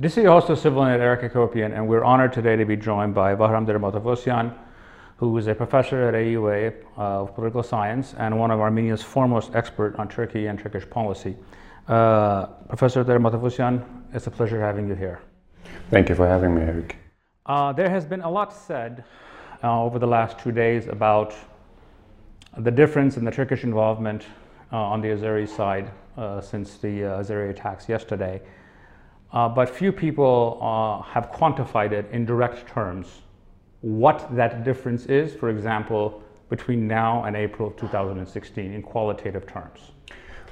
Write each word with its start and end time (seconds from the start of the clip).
This 0.00 0.16
is 0.16 0.22
your 0.22 0.32
host 0.32 0.48
of 0.48 0.60
Civil 0.60 0.84
Eric 0.84 1.22
Hacopian, 1.22 1.74
and 1.74 1.88
we're 1.88 2.04
honored 2.04 2.32
today 2.32 2.54
to 2.54 2.64
be 2.64 2.76
joined 2.76 3.16
by 3.16 3.34
Vahram 3.34 3.66
Ter-Matevosyan, 3.66 4.56
who 5.16 5.36
is 5.36 5.48
a 5.48 5.56
professor 5.56 6.06
at 6.06 6.14
AUA 6.14 6.72
of 6.96 7.34
political 7.34 7.64
science 7.64 8.14
and 8.16 8.38
one 8.38 8.52
of 8.52 8.60
Armenia's 8.60 9.02
foremost 9.02 9.56
experts 9.56 9.98
on 9.98 10.08
Turkey 10.08 10.46
and 10.46 10.56
Turkish 10.56 10.88
policy. 10.88 11.34
Uh, 11.88 12.46
Professor 12.68 13.02
Ter-Matevosyan, 13.02 13.84
it's 14.12 14.28
a 14.28 14.30
pleasure 14.30 14.60
having 14.60 14.86
you 14.86 14.94
here. 14.94 15.20
Thank 15.90 16.08
you 16.10 16.14
for 16.14 16.28
having 16.28 16.54
me, 16.54 16.60
Eric. 16.62 16.94
Uh, 17.46 17.72
there 17.72 17.90
has 17.90 18.04
been 18.04 18.20
a 18.20 18.30
lot 18.30 18.52
said 18.52 19.02
uh, 19.64 19.82
over 19.82 19.98
the 19.98 20.06
last 20.06 20.38
two 20.38 20.52
days 20.52 20.86
about 20.86 21.34
the 22.56 22.70
difference 22.70 23.16
in 23.16 23.24
the 23.24 23.32
Turkish 23.32 23.64
involvement 23.64 24.26
uh, 24.72 24.76
on 24.76 25.00
the 25.00 25.08
Azeri 25.08 25.48
side 25.48 25.90
uh, 26.16 26.40
since 26.40 26.76
the 26.76 27.04
uh, 27.04 27.20
Azeri 27.20 27.50
attacks 27.50 27.88
yesterday. 27.88 28.40
But 29.32 29.68
few 29.68 29.92
people 29.92 31.02
have 31.06 31.30
quantified 31.32 31.92
it 31.92 32.08
in 32.12 32.24
direct 32.24 32.68
terms 32.68 33.22
what 33.80 34.28
that 34.34 34.64
difference 34.64 35.06
is, 35.06 35.34
for 35.34 35.50
example, 35.50 36.22
between 36.48 36.88
now 36.88 37.24
and 37.24 37.36
April 37.36 37.68
of 37.68 37.76
2016 37.76 38.72
in 38.72 38.82
qualitative 38.82 39.46
terms? 39.46 39.92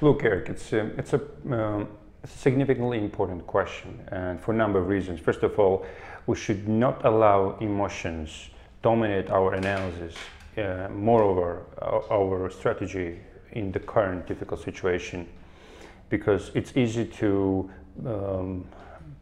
Look, 0.00 0.22
Eric, 0.24 0.48
it's 0.50 0.72
a, 0.72 0.86
it's 0.98 1.12
a, 1.14 1.20
um, 1.50 1.88
significantly 2.24 2.98
important 2.98 3.46
question, 3.46 4.00
and 4.08 4.40
for 4.40 4.52
a 4.52 4.56
number 4.56 4.78
of 4.78 4.88
reasons. 4.88 5.20
First 5.20 5.42
of 5.42 5.58
all, 5.58 5.86
we 6.26 6.36
should 6.36 6.68
not 6.68 7.04
allow 7.04 7.56
emotions 7.60 8.50
dominate 8.82 9.30
our 9.30 9.54
analysis. 9.54 10.14
Uh, 10.56 10.88
moreover, 10.92 11.62
our, 11.78 12.04
our 12.12 12.50
strategy 12.50 13.20
in 13.52 13.72
the 13.72 13.78
current 13.78 14.26
difficult 14.26 14.60
situation, 14.60 15.28
because 16.08 16.50
it's 16.54 16.76
easy 16.76 17.04
to 17.04 17.70
um, 18.04 18.64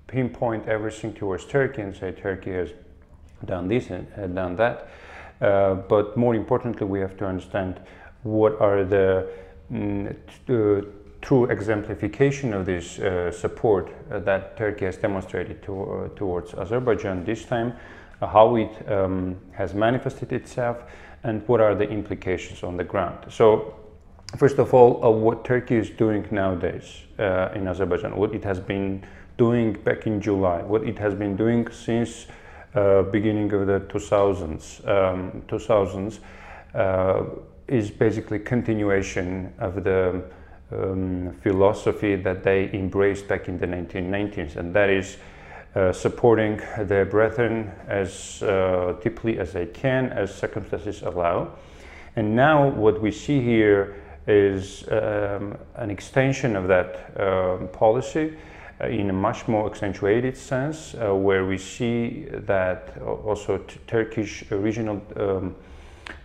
pinpoint 0.07 0.67
everything 0.69 1.13
towards 1.13 1.45
Turkey 1.47 1.83
and 1.83 1.95
say 1.95 2.13
Turkey 2.13 2.53
has 2.53 2.71
done 3.45 3.69
this 3.69 3.91
and 3.91 4.35
done 4.35 4.57
that. 4.57 4.89
Uh, 5.41 5.75
but 5.75 6.17
more 6.17 6.35
importantly, 6.35 6.87
we 6.87 7.01
have 7.01 7.17
to 7.19 7.27
understand 7.27 7.81
what 8.23 8.61
are 8.61 8.85
the 8.85 9.29
mm, 9.71 10.17
true 11.21 11.47
exemplification 11.47 12.53
of 12.53 12.67
this 12.67 12.99
uh, 12.99 13.31
support 13.31 13.91
uh, 14.11 14.19
that 14.21 14.57
Turkey 14.57 14.85
has 14.85 14.97
demonstrated 14.97 15.63
to, 15.63 15.83
uh, 15.83 16.09
towards 16.17 16.55
Azerbaijan 16.55 17.25
this 17.25 17.45
time, 17.45 17.73
uh, 18.21 18.27
how 18.27 18.57
it 18.57 18.91
um, 18.91 19.37
has 19.53 19.75
manifested 19.75 20.33
itself, 20.33 20.83
and 21.23 21.47
what 21.49 21.61
are 21.61 21.75
the 21.75 21.89
implications 21.89 22.63
on 22.63 22.77
the 22.77 22.85
ground. 22.85 23.19
So, 23.31 23.75
first 24.37 24.59
of 24.59 24.75
all, 24.75 25.05
uh, 25.05 25.11
what 25.11 25.45
Turkey 25.45 25.77
is 25.77 25.91
doing 25.91 26.27
nowadays 26.31 27.03
in 27.19 27.69
Azerbaijan, 27.69 28.17
what 28.17 28.35
it 28.35 28.45
has 28.45 28.59
been 28.59 29.05
doing 29.37 29.73
back 29.73 30.07
in 30.07 30.21
July, 30.21 30.63
what 30.63 30.85
it 30.85 30.99
has 30.99 31.15
been 31.15 31.37
doing 31.37 31.71
since 31.71 32.27
uh, 32.75 33.03
beginning 33.03 33.53
of 33.53 33.67
the 33.67 33.81
2000s, 33.81 34.87
um, 34.89 35.43
2000s 35.47 36.19
uh, 36.75 37.25
is 37.69 37.91
basically 37.91 38.39
continuation 38.39 39.53
of 39.59 39.85
the 39.85 40.23
um, 40.73 41.33
philosophy 41.41 42.17
that 42.17 42.43
they 42.43 42.71
embraced 42.73 43.29
back 43.29 43.49
in 43.49 43.59
the 43.59 43.67
1990s, 43.67 44.57
and 44.57 44.75
that 44.75 44.91
is 44.91 45.19
uh, 45.75 45.93
supporting 45.93 46.61
their 46.81 47.05
brethren 47.05 47.71
as 47.87 48.43
uh, 48.43 48.97
deeply 49.03 49.39
as 49.39 49.53
they 49.53 49.67
can, 49.67 50.07
as 50.07 50.35
circumstances 50.35 51.03
allow. 51.03 51.51
And 52.17 52.35
now 52.37 52.69
what 52.69 53.01
we 53.01 53.11
see 53.11 53.41
here 53.41 53.97
is 54.27 54.89
um, 54.91 55.57
an 55.77 55.91
extension 55.91 56.57
of 56.57 56.69
that 56.69 57.21
um, 57.21 57.69
policy 57.69 58.37
uh, 58.81 58.89
in 58.89 59.11
a 59.11 59.13
much 59.13 59.47
more 59.47 59.71
accentuated 59.71 60.37
sense, 60.37 60.95
uh, 60.95 61.15
where 61.15 61.47
we 61.47 61.59
see 61.59 62.27
that 62.31 62.97
also 63.03 63.59
Turkish 63.87 64.45
regional 64.51 65.01
um, 65.17 65.55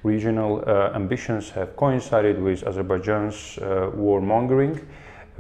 regional 0.04 0.64
uh, 0.66 0.92
ambitions 0.96 1.50
have 1.52 1.76
coincided 1.76 2.42
with 2.42 2.64
Azerbaijan's 2.66 3.58
uh, 3.60 3.92
warmongering, 3.96 4.84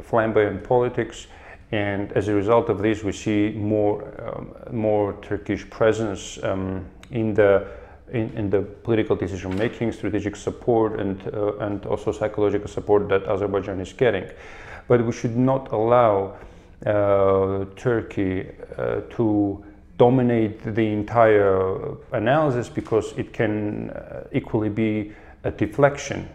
flamboyant 0.01 0.63
politics, 0.63 1.27
and 1.71 2.11
as 2.13 2.27
a 2.27 2.33
result 2.33 2.69
of 2.69 2.81
this, 2.81 3.03
we 3.03 3.11
see 3.11 3.49
more 3.55 4.03
um, 4.21 4.53
more 4.71 5.13
Turkish 5.21 5.69
presence 5.69 6.41
um, 6.43 6.85
in 7.11 7.33
the 7.33 7.67
in, 8.11 8.29
in, 8.35 8.49
the 8.49 8.61
political 8.61 9.15
decision 9.15 9.55
making, 9.57 9.91
strategic 9.91 10.35
support, 10.35 10.99
and 10.99 11.21
uh, 11.33 11.57
and 11.59 11.85
also 11.85 12.11
psychological 12.11 12.67
support 12.67 13.09
that 13.09 13.23
Azerbaijan 13.27 13.79
is 13.79 13.93
getting. 13.93 14.25
But 14.87 15.05
we 15.05 15.11
should 15.11 15.37
not 15.37 15.71
allow 15.71 16.37
uh, 16.85 17.65
Turkey 17.75 18.49
uh, 18.77 19.01
to 19.11 19.63
dominate 19.97 20.63
the 20.75 20.87
entire 20.87 21.95
analysis 22.13 22.69
because 22.69 23.13
it 23.17 23.33
can 23.33 23.89
uh, 23.89 24.23
equally 24.31 24.69
be 24.69 25.11
a 25.43 25.51
deflection 25.51 26.27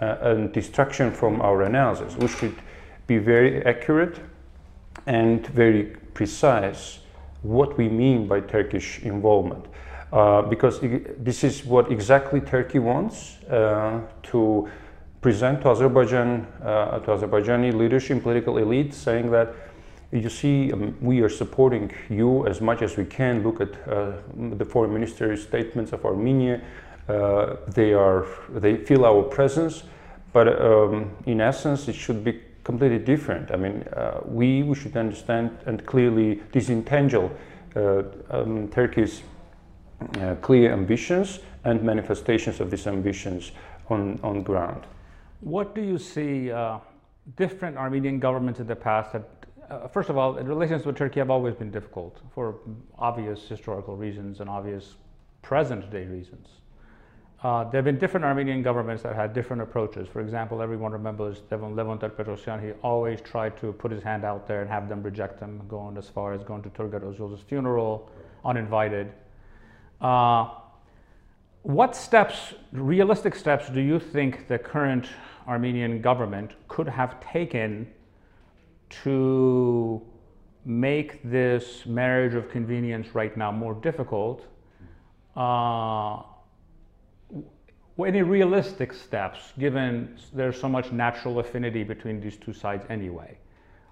and 0.00 0.52
distraction 0.52 1.10
from 1.10 1.40
our 1.40 1.62
analysis. 1.62 2.16
We 2.16 2.28
should 2.28 2.56
be 3.06 3.18
very 3.18 3.64
accurate 3.64 4.18
and 5.06 5.46
very 5.46 5.96
precise 6.12 6.98
what 7.42 7.76
we 7.76 7.88
mean 7.88 8.26
by 8.26 8.40
Turkish 8.40 9.00
involvement. 9.00 9.66
Uh, 10.14 10.42
because 10.42 10.78
this 11.18 11.42
is 11.42 11.64
what 11.64 11.90
exactly 11.90 12.40
Turkey 12.40 12.78
wants 12.78 13.42
uh, 13.50 14.00
to 14.22 14.68
present 15.20 15.60
to 15.60 15.70
Azerbaijan, 15.70 16.46
uh, 16.62 17.00
to 17.00 17.10
Azerbaijani 17.10 17.74
leadership, 17.74 18.22
political 18.22 18.58
elite, 18.58 18.94
saying 18.94 19.32
that 19.32 19.52
you 20.12 20.30
see, 20.30 20.70
um, 20.70 20.96
we 21.00 21.20
are 21.20 21.28
supporting 21.28 21.90
you 22.08 22.46
as 22.46 22.60
much 22.60 22.80
as 22.80 22.96
we 22.96 23.04
can. 23.04 23.42
Look 23.42 23.60
at 23.60 23.70
uh, 23.88 24.12
the 24.36 24.64
foreign 24.64 24.94
minister's 24.94 25.42
statements 25.42 25.92
of 25.92 26.04
Armenia. 26.04 26.60
Uh, 27.08 27.56
they 27.66 27.92
are 27.92 28.24
they 28.50 28.76
feel 28.76 29.04
our 29.04 29.24
presence, 29.24 29.82
but 30.32 30.46
um, 30.62 31.10
in 31.26 31.40
essence, 31.40 31.88
it 31.88 31.96
should 31.96 32.22
be 32.22 32.40
completely 32.62 33.00
different. 33.00 33.50
I 33.50 33.56
mean, 33.56 33.84
we 34.26 34.62
we 34.62 34.76
should 34.76 34.96
understand 34.96 35.50
and 35.66 35.84
clearly 35.84 36.40
disentangle 36.52 37.32
um, 38.30 38.68
Turkey's 38.68 39.22
clear 40.40 40.72
ambitions 40.72 41.40
and 41.64 41.82
manifestations 41.82 42.60
of 42.60 42.70
these 42.70 42.86
ambitions 42.86 43.52
on 43.88 44.18
on 44.22 44.42
ground. 44.42 44.84
What 45.40 45.74
do 45.74 45.82
you 45.82 45.98
see? 45.98 46.50
Uh, 46.50 46.78
different 47.36 47.78
Armenian 47.78 48.18
governments 48.20 48.60
in 48.60 48.66
the 48.66 48.76
past 48.76 49.14
uh, 49.70 49.88
first 49.88 50.10
of 50.10 50.18
all, 50.18 50.34
relations 50.34 50.84
with 50.84 50.96
Turkey 50.96 51.20
have 51.20 51.30
always 51.30 51.54
been 51.54 51.70
difficult 51.70 52.20
for 52.34 52.56
obvious 52.98 53.48
historical 53.48 53.96
reasons 53.96 54.40
and 54.40 54.50
obvious 54.50 54.96
present 55.42 55.90
day 55.90 56.04
reasons. 56.04 56.48
Uh, 57.42 57.62
there 57.64 57.78
have 57.78 57.84
been 57.84 57.98
different 57.98 58.24
Armenian 58.24 58.62
governments 58.62 59.02
that 59.02 59.14
had 59.14 59.34
different 59.34 59.60
approaches. 59.60 60.08
For 60.08 60.20
example, 60.20 60.62
everyone 60.62 60.92
remembers 60.92 61.42
Levon, 61.50 61.74
Levon 61.74 61.98
Petrosyan. 61.98 62.62
He 62.62 62.72
always 62.82 63.20
tried 63.20 63.56
to 63.58 63.72
put 63.72 63.90
his 63.90 64.02
hand 64.02 64.24
out 64.24 64.46
there 64.48 64.62
and 64.62 64.70
have 64.70 64.88
them 64.88 65.02
reject 65.02 65.40
him, 65.40 65.60
going 65.68 65.98
as 65.98 66.08
far 66.08 66.32
as 66.32 66.42
going 66.42 66.62
to 66.62 66.70
Turgut 66.70 67.02
Özal's 67.02 67.42
funeral 67.42 68.10
uninvited. 68.46 69.12
Uh, 70.00 70.48
what 71.62 71.96
steps, 71.96 72.54
realistic 72.72 73.34
steps, 73.34 73.70
do 73.70 73.80
you 73.80 73.98
think 73.98 74.48
the 74.48 74.58
current 74.58 75.08
Armenian 75.48 76.02
government 76.02 76.52
could 76.68 76.88
have 76.88 77.18
taken 77.20 77.86
to 79.02 80.02
make 80.64 81.22
this 81.22 81.86
marriage 81.86 82.34
of 82.34 82.50
convenience 82.50 83.14
right 83.14 83.36
now 83.36 83.50
more 83.50 83.74
difficult, 83.74 84.46
uh, 85.36 86.22
any 88.04 88.22
realistic 88.22 88.92
steps, 88.92 89.52
given 89.58 90.18
there's 90.32 90.60
so 90.60 90.68
much 90.68 90.90
natural 90.92 91.38
affinity 91.38 91.84
between 91.84 92.20
these 92.20 92.36
two 92.36 92.52
sides 92.52 92.84
anyway? 92.90 93.38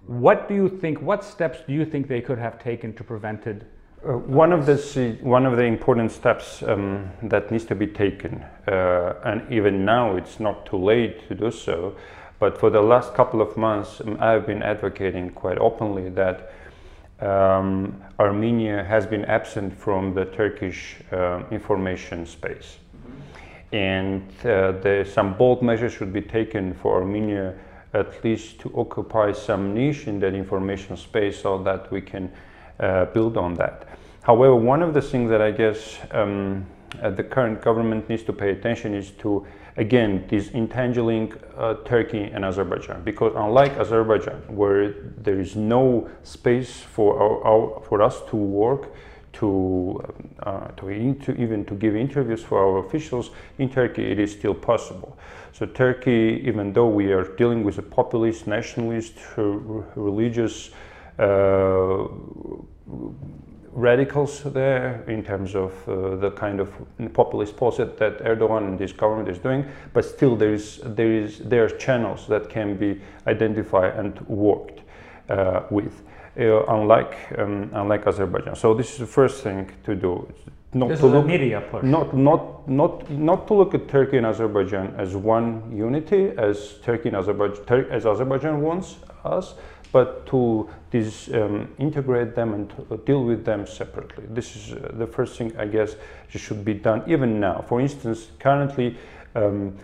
What 0.06 0.48
do 0.48 0.54
you 0.54 0.68
think, 0.68 1.00
what 1.00 1.22
steps 1.22 1.58
do 1.66 1.72
you 1.72 1.84
think 1.84 2.08
they 2.08 2.20
could 2.20 2.38
have 2.38 2.58
taken 2.58 2.92
to 2.94 3.04
prevent 3.04 3.46
it? 3.46 3.64
Uh, 4.04 4.14
one 4.14 4.52
of 4.52 4.66
the 4.66 5.16
one 5.22 5.46
of 5.46 5.56
the 5.56 5.62
important 5.62 6.10
steps 6.10 6.64
um, 6.64 7.08
that 7.22 7.52
needs 7.52 7.64
to 7.64 7.74
be 7.76 7.86
taken, 7.86 8.44
uh, 8.66 9.14
and 9.22 9.42
even 9.52 9.84
now 9.84 10.16
it's 10.16 10.40
not 10.40 10.66
too 10.66 10.76
late 10.76 11.28
to 11.28 11.36
do 11.36 11.52
so, 11.52 11.94
but 12.40 12.58
for 12.58 12.68
the 12.68 12.80
last 12.80 13.14
couple 13.14 13.40
of 13.40 13.56
months, 13.56 14.00
um, 14.00 14.16
I've 14.18 14.44
been 14.44 14.60
advocating 14.60 15.30
quite 15.30 15.56
openly 15.58 16.08
that 16.10 16.52
um, 17.20 18.02
Armenia 18.18 18.82
has 18.82 19.06
been 19.06 19.24
absent 19.26 19.72
from 19.72 20.14
the 20.14 20.24
Turkish 20.24 20.96
uh, 21.12 21.44
information 21.52 22.26
space. 22.26 22.78
And 23.70 24.28
uh, 24.40 24.72
there, 24.82 25.04
some 25.04 25.34
bold 25.34 25.62
measures 25.62 25.92
should 25.92 26.12
be 26.12 26.22
taken 26.22 26.74
for 26.74 27.00
Armenia 27.00 27.54
at 27.94 28.24
least 28.24 28.58
to 28.60 28.72
occupy 28.76 29.30
some 29.30 29.74
niche 29.74 30.08
in 30.08 30.18
that 30.20 30.34
information 30.34 30.96
space 30.96 31.40
so 31.40 31.62
that 31.62 31.90
we 31.92 32.00
can 32.00 32.32
uh, 32.80 33.06
build 33.06 33.36
on 33.36 33.54
that. 33.54 33.88
However, 34.22 34.54
one 34.54 34.82
of 34.82 34.94
the 34.94 35.02
things 35.02 35.30
that 35.30 35.42
I 35.42 35.50
guess 35.50 35.98
um, 36.12 36.66
uh, 37.00 37.10
the 37.10 37.24
current 37.24 37.62
government 37.62 38.08
needs 38.08 38.22
to 38.24 38.32
pay 38.32 38.50
attention 38.50 38.94
is 38.94 39.10
to 39.12 39.46
again 39.76 40.24
this 40.28 40.50
entangling 40.50 41.32
uh, 41.56 41.74
Turkey 41.84 42.24
and 42.24 42.44
Azerbaijan 42.44 43.02
because 43.02 43.32
unlike 43.34 43.72
Azerbaijan 43.78 44.42
where 44.54 44.92
there 45.16 45.40
is 45.40 45.56
no 45.56 46.10
space 46.22 46.80
for 46.80 47.18
our, 47.18 47.44
our 47.46 47.82
for 47.82 48.02
us 48.02 48.20
to 48.28 48.36
work 48.36 48.92
to 49.32 49.98
uh, 50.42 50.68
to 50.76 50.90
even 50.90 51.64
to 51.64 51.74
give 51.74 51.96
interviews 51.96 52.42
for 52.42 52.58
our 52.58 52.84
officials 52.86 53.30
in 53.58 53.70
Turkey 53.70 54.04
it 54.04 54.18
is 54.18 54.30
still 54.30 54.54
possible 54.54 55.16
so 55.52 55.64
Turkey 55.64 56.42
even 56.44 56.72
though 56.74 56.88
we 56.88 57.10
are 57.12 57.24
dealing 57.36 57.64
with 57.64 57.78
a 57.78 57.82
populist 57.82 58.46
nationalist 58.46 59.14
religious 59.36 60.70
radicals 63.72 64.42
there 64.52 65.02
in 65.08 65.22
terms 65.22 65.54
of 65.54 65.72
uh, 65.88 66.16
the 66.16 66.30
kind 66.32 66.60
of 66.60 66.70
populist 67.14 67.56
policy 67.56 67.84
that 67.98 68.18
Erdogan 68.18 68.68
and 68.68 68.80
his 68.80 68.92
government 68.92 69.28
is 69.28 69.38
doing, 69.38 69.64
but 69.92 70.04
still 70.04 70.36
there 70.36 70.52
is 70.52 70.80
there 70.84 71.12
is 71.12 71.38
there 71.38 71.64
are 71.64 71.70
channels 71.70 72.26
that 72.28 72.48
can 72.48 72.76
be 72.76 73.00
identified 73.26 73.94
and 73.96 74.20
worked 74.28 74.82
uh, 75.30 75.62
with, 75.70 76.02
uh, 76.38 76.64
unlike 76.66 77.16
um, 77.38 77.70
unlike 77.72 78.06
Azerbaijan. 78.06 78.56
So 78.56 78.74
this 78.74 78.92
is 78.92 78.98
the 78.98 79.06
first 79.06 79.42
thing 79.42 79.70
to 79.84 79.94
do. 79.94 80.28
Not 80.74 80.88
this 80.88 81.00
to 81.00 81.06
look, 81.06 81.24
a 81.24 81.28
media 81.28 81.60
push. 81.60 81.82
Not 81.82 82.14
not 82.14 82.68
not 82.68 83.10
not 83.10 83.46
to 83.48 83.54
look 83.54 83.74
at 83.74 83.88
Turkey 83.88 84.18
and 84.18 84.26
Azerbaijan 84.26 84.94
as 84.98 85.16
one 85.16 85.74
unity, 85.74 86.32
as 86.36 86.78
Turkey 86.82 87.08
and 87.08 87.16
Azerbaijan 87.16 87.86
as 87.90 88.06
Azerbaijan 88.06 88.60
wants 88.60 88.96
us, 89.24 89.54
but 89.92 90.26
to 90.26 90.68
um, 91.34 91.68
integrate 91.78 92.34
them 92.34 92.54
and 92.54 93.04
deal 93.04 93.22
with 93.24 93.44
them 93.44 93.66
separately. 93.66 94.24
This 94.28 94.56
is 94.56 94.72
uh, 94.72 94.90
the 94.94 95.06
first 95.06 95.36
thing 95.36 95.54
I 95.58 95.66
guess 95.66 95.96
should 96.28 96.64
be 96.64 96.74
done 96.74 97.02
even 97.06 97.38
now. 97.38 97.64
For 97.68 97.80
instance, 97.80 98.30
currently 98.38 98.96
um, 99.34 99.76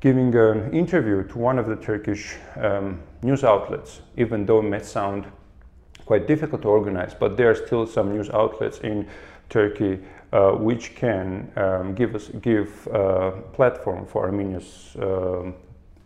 giving 0.00 0.34
an 0.34 0.72
interview 0.72 1.26
to 1.28 1.38
one 1.38 1.58
of 1.58 1.66
the 1.66 1.76
Turkish 1.76 2.36
um, 2.56 3.00
news 3.22 3.42
outlets, 3.42 4.02
even 4.18 4.44
though 4.44 4.58
it 4.58 4.64
may 4.64 4.82
sound 4.82 5.24
quite 6.04 6.26
difficult 6.26 6.62
to 6.62 6.68
organize, 6.68 7.14
but 7.14 7.36
there 7.36 7.50
are 7.50 7.54
still 7.54 7.86
some 7.86 8.12
news 8.12 8.28
outlets 8.30 8.78
in 8.80 9.08
Turkey 9.48 9.98
uh, 10.32 10.50
which 10.52 10.94
can 10.94 11.50
um, 11.56 11.94
give 11.94 12.14
us 12.14 12.28
give 12.42 12.88
uh, 12.88 13.30
platform 13.52 14.04
for 14.04 14.24
Armenia's 14.24 14.96
um, 15.00 15.54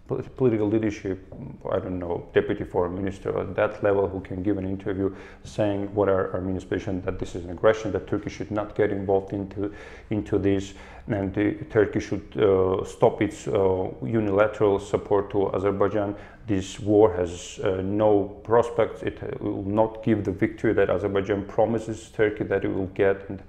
political 0.09 0.67
leadership, 0.67 1.33
I 1.71 1.79
don't 1.79 1.99
know, 1.99 2.27
deputy 2.33 2.65
foreign 2.65 2.95
minister 2.95 3.39
at 3.39 3.55
that 3.57 3.83
level 3.83 4.09
who 4.09 4.21
can 4.21 4.43
give 4.43 4.57
an 4.57 4.67
interview 4.67 5.15
saying 5.45 5.95
what 5.95 6.09
our 6.09 6.33
Armenia's 6.33 6.65
position 6.65 7.03
that 7.03 7.19
this 7.19 7.35
is 7.35 7.45
an 7.45 7.51
aggression, 7.51 7.93
that 7.93 8.07
Turkey 8.07 8.31
should 8.31 8.51
not 8.51 8.75
get 8.75 8.91
involved 8.91 9.33
into 9.35 9.73
into 10.09 10.39
this, 10.39 10.73
and 11.09 11.35
the, 11.35 11.53
Turkey 11.71 12.01
should 12.01 12.37
uh, 12.39 12.85
stop 12.85 13.21
its 13.21 13.47
uh, 13.49 13.91
unilateral 14.03 14.79
support 14.79 15.31
to 15.31 15.55
Azerbaijan. 15.55 16.17
This 16.47 16.81
war 16.81 17.15
has 17.15 17.61
uh, 17.63 17.83
no 17.83 18.25
prospects. 18.43 19.03
It 19.03 19.21
will 19.43 19.63
not 19.65 20.03
give 20.03 20.25
the 20.25 20.33
victory 20.33 20.73
that 20.73 20.89
Azerbaijan 20.89 21.45
promises 21.45 22.09
Turkey 22.09 22.45
that 22.45 22.65
it 22.65 22.69
will 22.69 22.91
get. 22.95 23.29
And, 23.29 23.43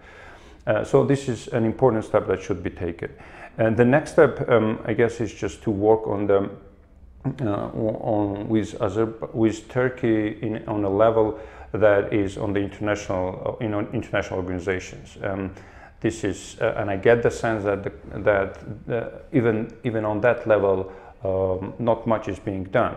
uh, 0.69 0.83
so 0.83 1.04
this 1.04 1.27
is 1.27 1.48
an 1.48 1.66
important 1.66 2.06
step 2.06 2.27
that 2.27 2.42
should 2.42 2.63
be 2.63 2.69
taken. 2.69 3.10
And 3.57 3.75
the 3.75 3.86
next 3.86 4.12
step, 4.12 4.50
um, 4.50 4.80
I 4.86 4.94
guess, 4.94 5.19
is 5.19 5.33
just 5.33 5.62
to 5.63 5.71
work 5.71 6.07
on 6.07 6.27
the 6.27 6.50
uh, 7.42 7.69
on 7.74 8.48
with 8.48 8.75
with 9.33 9.68
Turkey 9.68 10.38
in, 10.42 10.66
on 10.68 10.86
a 10.86 10.89
level 10.89 11.38
that 11.74 12.13
is 12.13 12.38
on 12.38 12.54
the 12.54 12.60
international 12.60 13.57
uh, 13.60 13.66
know 13.68 13.81
international 13.92 14.39
organizations. 14.39 15.18
Um, 15.21 15.51
this 16.00 16.24
is, 16.24 16.57
uh, 16.62 16.75
and 16.77 16.89
I 16.89 16.95
get 16.95 17.22
the 17.22 17.30
sense 17.30 17.65
that 17.65 17.83
the, 17.83 17.92
that 18.19 18.57
uh, 18.89 19.10
even 19.33 19.74
even 19.83 20.06
on 20.06 20.22
that 20.22 20.48
level, 20.48 20.92
um, 21.25 21.74
not 21.80 22.07
much 22.07 22.30
is 22.30 22.39
being 22.39 22.63
done. 22.63 22.95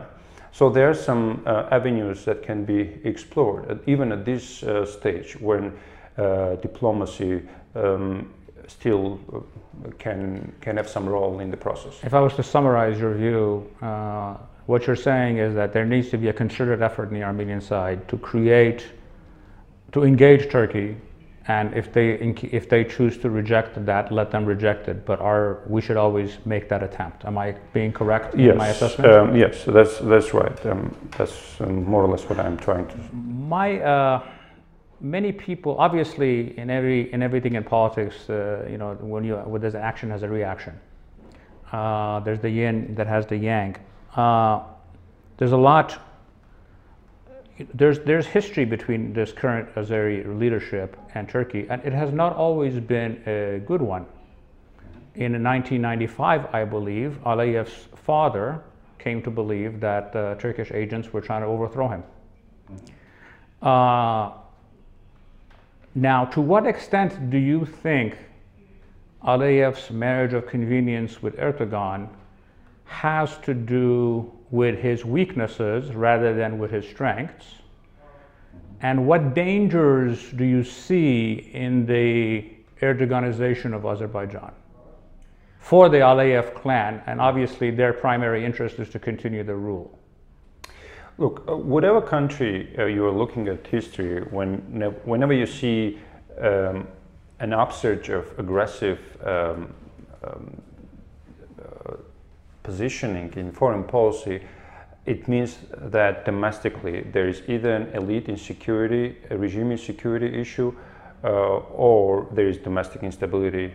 So 0.52 0.70
there 0.70 0.88
are 0.90 0.94
some 0.94 1.42
uh, 1.46 1.66
avenues 1.72 2.25
that 2.26 2.42
can 2.42 2.64
be 2.64 3.00
explored, 3.02 3.80
even 3.86 4.12
at 4.12 4.25
this 4.25 4.62
uh, 4.62 4.86
stage 4.86 5.40
when 5.40 5.72
diplomacy 6.60 7.40
um, 7.74 8.32
still 8.69 9.20
uh, 9.32 9.90
can 9.98 10.52
can 10.60 10.76
have 10.76 10.88
some 10.88 11.08
role 11.08 11.40
in 11.40 11.50
the 11.50 11.56
process. 11.56 11.94
If 12.02 12.14
I 12.14 12.20
was 12.20 12.34
to 12.34 12.42
summarize 12.42 12.98
your 12.98 13.14
view, 13.14 13.70
uh, 13.80 14.36
what 14.66 14.86
you're 14.86 14.96
saying 14.96 15.38
is 15.38 15.54
that 15.54 15.72
there 15.72 15.84
needs 15.84 16.10
to 16.10 16.19
be 16.19 16.28
a 16.28 16.32
concerted 16.32 16.82
effort 16.82 17.08
in 17.08 17.14
the 17.14 17.22
Armenian 17.22 17.60
side 17.60 18.06
to 18.08 18.16
create, 18.16 18.86
to 19.92 20.04
engage 20.04 20.50
Turkey, 20.50 20.96
and 21.48 21.74
if 21.74 21.92
they 21.92 22.14
if 22.52 22.69
they 22.69 22.84
choose 22.84 23.19
to 23.19 23.30
reject 23.30 23.84
that, 23.84 24.12
let 24.12 24.30
them 24.30 24.44
reject 24.44 24.88
it. 24.88 25.04
But 25.04 25.20
our 25.20 25.62
we 25.66 25.80
should 25.80 25.96
always 25.96 26.38
make 26.44 26.68
that 26.68 26.82
attempt. 26.82 27.25
Am 27.25 27.36
I 27.36 27.52
being 27.72 27.92
correct 27.92 28.36
yes, 28.36 28.52
in 28.52 28.58
my 28.58 28.68
assessment? 28.68 29.12
Um, 29.12 29.36
yes, 29.36 29.64
that's 29.64 29.98
that's 29.98 30.32
right. 30.34 30.66
Um, 30.66 30.94
that's 31.18 31.60
um, 31.60 31.84
more 31.84 32.02
or 32.04 32.08
less 32.08 32.25
what 32.28 32.38
I'm 32.38 32.56
trying 32.56 32.86
to. 32.88 32.96
My. 33.12 33.80
Uh, 33.80 34.22
many 35.02 35.32
people, 35.32 35.76
obviously, 35.78 36.56
in 36.58 36.70
every 36.70 37.12
in 37.12 37.22
everything 37.22 37.54
in 37.56 37.64
politics, 37.64 38.31
uh, 38.31 38.66
you 38.70 38.78
know, 38.78 38.94
when 38.94 39.25
you 39.25 39.37
when 39.37 39.60
there's 39.60 39.75
an 39.75 39.82
action, 39.82 40.08
has 40.10 40.22
a 40.22 40.28
reaction. 40.28 40.78
Uh, 41.72 42.20
there's 42.20 42.38
the 42.40 42.50
yin 42.50 42.94
that 42.94 43.06
has 43.06 43.26
the 43.26 43.37
yang. 43.37 43.76
Uh, 44.14 44.62
there's 45.37 45.52
a 45.52 45.56
lot. 45.56 46.00
There's 47.75 47.99
there's 48.00 48.26
history 48.26 48.64
between 48.64 49.12
this 49.12 49.32
current 49.32 49.75
Azeri 49.75 50.38
leadership 50.38 50.96
and 51.14 51.28
Turkey, 51.28 51.66
and 51.69 51.82
it 51.84 51.93
has 51.93 52.12
not 52.12 52.37
always 52.37 52.78
been 52.78 53.22
a 53.26 53.58
good 53.66 53.82
one. 53.82 54.06
In 55.14 55.32
1995, 55.43 56.54
I 56.54 56.64
believe, 56.64 57.19
Aliyev's 57.26 57.88
father 58.06 58.62
came 58.99 59.20
to 59.22 59.31
believe 59.31 59.78
that 59.81 60.14
uh, 60.16 60.37
Turkish 60.37 60.70
agents 60.72 61.12
were 61.12 61.20
trying 61.20 61.43
to 61.43 61.49
overthrow 61.49 61.88
him. 61.88 62.02
Uh, 63.60 64.31
now, 65.94 66.24
to 66.26 66.40
what 66.40 66.66
extent 66.66 67.30
do 67.30 67.36
you 67.36 67.66
think 67.66 68.16
Aliyev's 69.22 69.90
marriage 69.90 70.32
of 70.32 70.46
convenience 70.46 71.22
with 71.22 71.36
Erdogan 71.36 72.08
has 72.84 73.36
to 73.38 73.52
do 73.52 74.32
with 74.50 74.78
his 74.78 75.04
weaknesses 75.04 75.94
rather 75.94 76.34
than 76.34 76.58
with 76.58 76.70
his 76.70 76.88
strengths? 76.88 77.46
And 78.80 79.06
what 79.06 79.34
dangers 79.34 80.30
do 80.32 80.44
you 80.44 80.64
see 80.64 81.50
in 81.52 81.86
the 81.86 82.50
Erdoganization 82.80 83.74
of 83.74 83.84
Azerbaijan 83.84 84.52
for 85.60 85.88
the 85.88 85.98
Aliyev 85.98 86.54
clan? 86.54 87.02
And 87.06 87.20
obviously, 87.20 87.70
their 87.70 87.92
primary 87.92 88.44
interest 88.44 88.78
is 88.78 88.88
to 88.90 88.99
continue 88.99 89.44
the 89.44 89.54
rule. 89.54 89.99
Look, 91.23 91.45
uh, 91.47 91.57
whatever 91.57 92.02
country 92.02 92.75
uh, 92.76 92.87
you 92.87 93.07
are 93.07 93.12
looking 93.12 93.47
at 93.47 93.64
history, 93.64 94.23
when, 94.33 94.57
whenever 95.05 95.33
you 95.33 95.47
see 95.47 96.00
um, 96.41 96.88
an 97.38 97.52
upsurge 97.52 98.09
of 98.09 98.37
aggressive 98.41 98.99
um, 99.25 99.73
um, 100.25 100.61
uh, 101.61 101.95
positioning 102.64 103.33
in 103.37 103.52
foreign 103.52 103.85
policy, 103.85 104.43
it 105.07 105.29
means 105.29 105.59
that 105.71 106.25
domestically 106.25 107.02
there 107.12 107.29
is 107.29 107.43
either 107.47 107.73
an 107.73 107.87
elite 107.95 108.29
insecurity, 108.29 109.17
a 109.31 109.38
regime 109.38 109.71
insecurity 109.71 110.41
issue, 110.41 110.75
uh, 111.23 111.29
or 111.29 112.26
there 112.33 112.49
is 112.49 112.59
domestic 112.59 113.05
instability 113.05 113.73